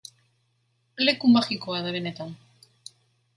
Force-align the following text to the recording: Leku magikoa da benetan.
Leku 1.07 1.29
magikoa 1.35 1.83
da 1.89 1.93
benetan. 1.97 2.33